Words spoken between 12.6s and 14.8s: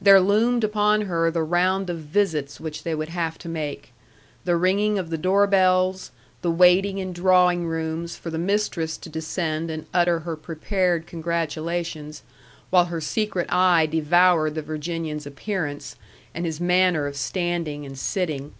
while her secret eye devoured the